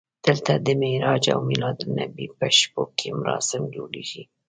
[0.25, 4.23] دلته د معراج او میلادالنبي په شپو کې مراسم جوړېږي.